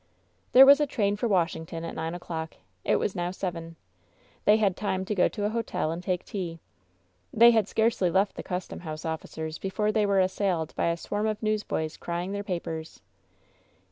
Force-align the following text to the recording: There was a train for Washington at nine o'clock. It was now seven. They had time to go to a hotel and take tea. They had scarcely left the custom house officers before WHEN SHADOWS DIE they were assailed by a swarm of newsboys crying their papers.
There 0.53 0.65
was 0.65 0.79
a 0.81 0.87
train 0.87 1.15
for 1.15 1.27
Washington 1.27 1.85
at 1.85 1.93
nine 1.93 2.15
o'clock. 2.15 2.55
It 2.83 2.95
was 2.95 3.13
now 3.15 3.29
seven. 3.29 3.75
They 4.45 4.57
had 4.57 4.75
time 4.75 5.05
to 5.05 5.13
go 5.13 5.27
to 5.27 5.45
a 5.45 5.51
hotel 5.51 5.91
and 5.91 6.01
take 6.01 6.25
tea. 6.25 6.59
They 7.31 7.51
had 7.51 7.67
scarcely 7.67 8.09
left 8.09 8.35
the 8.35 8.41
custom 8.41 8.79
house 8.79 9.05
officers 9.05 9.59
before 9.59 9.85
WHEN 9.89 9.91
SHADOWS 9.91 9.93
DIE 9.93 9.99
they 10.01 10.05
were 10.07 10.19
assailed 10.19 10.75
by 10.75 10.87
a 10.87 10.97
swarm 10.97 11.27
of 11.27 11.43
newsboys 11.43 11.97
crying 11.97 12.31
their 12.31 12.43
papers. 12.43 12.99